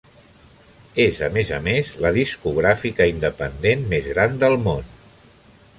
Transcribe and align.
És 1.03 1.19
a 1.27 1.29
més 1.35 1.51
a 1.57 1.59
més 1.67 1.91
la 2.05 2.13
discogràfica 2.17 3.09
independent 3.13 3.87
més 3.95 4.13
gran 4.15 4.45
del 4.45 4.59
món. 4.69 4.87